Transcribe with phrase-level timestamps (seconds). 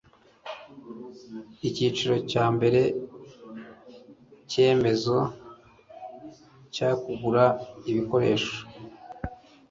[1.67, 2.81] icyiciro cya mbere
[4.41, 5.17] icyemezo
[6.73, 7.45] cyo kugura
[7.89, 8.55] ibikoresho